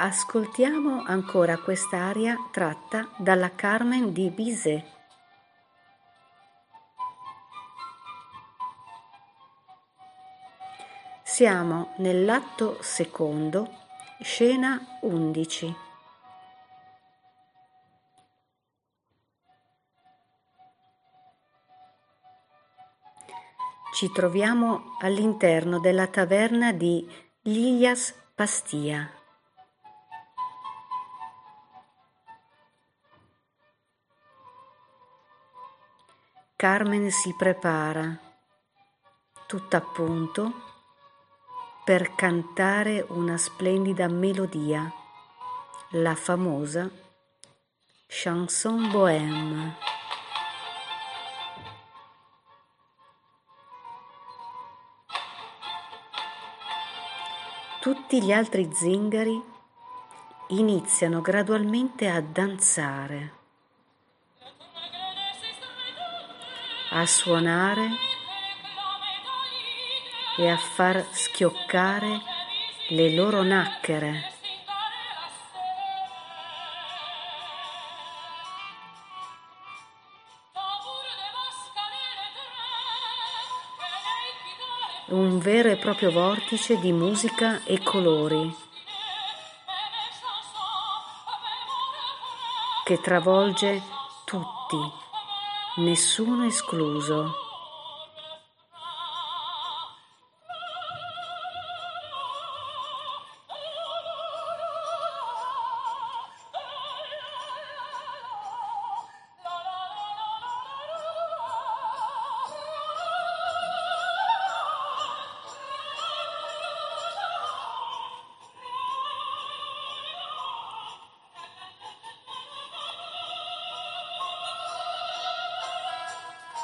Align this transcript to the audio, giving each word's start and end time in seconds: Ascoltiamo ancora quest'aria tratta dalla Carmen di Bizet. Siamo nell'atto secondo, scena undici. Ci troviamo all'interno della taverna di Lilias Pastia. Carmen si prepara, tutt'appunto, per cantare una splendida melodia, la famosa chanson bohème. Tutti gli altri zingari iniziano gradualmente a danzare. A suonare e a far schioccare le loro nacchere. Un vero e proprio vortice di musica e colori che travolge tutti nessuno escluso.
Ascoltiamo 0.00 1.02
ancora 1.04 1.58
quest'aria 1.58 2.36
tratta 2.52 3.08
dalla 3.16 3.50
Carmen 3.56 4.12
di 4.12 4.30
Bizet. 4.30 4.84
Siamo 11.24 11.94
nell'atto 11.96 12.80
secondo, 12.80 13.68
scena 14.20 14.80
undici. 15.00 15.74
Ci 23.94 24.12
troviamo 24.12 24.96
all'interno 25.00 25.80
della 25.80 26.06
taverna 26.06 26.70
di 26.70 27.04
Lilias 27.42 28.14
Pastia. 28.32 29.17
Carmen 36.60 37.08
si 37.12 37.32
prepara, 37.38 38.18
tutt'appunto, 39.46 40.52
per 41.84 42.16
cantare 42.16 43.06
una 43.10 43.36
splendida 43.36 44.08
melodia, 44.08 44.92
la 45.90 46.16
famosa 46.16 46.90
chanson 48.08 48.90
bohème. 48.90 49.76
Tutti 57.80 58.20
gli 58.20 58.32
altri 58.32 58.68
zingari 58.72 59.40
iniziano 60.48 61.20
gradualmente 61.20 62.08
a 62.08 62.20
danzare. 62.20 63.37
A 66.90 67.04
suonare 67.06 67.90
e 70.36 70.48
a 70.48 70.56
far 70.56 71.04
schioccare 71.10 72.20
le 72.88 73.14
loro 73.14 73.42
nacchere. 73.42 74.32
Un 85.08 85.38
vero 85.38 85.70
e 85.70 85.76
proprio 85.76 86.10
vortice 86.10 86.78
di 86.78 86.92
musica 86.92 87.64
e 87.64 87.82
colori 87.82 88.66
che 92.84 93.00
travolge 93.00 93.82
tutti 94.24 95.06
nessuno 95.78 96.44
escluso. 96.44 97.47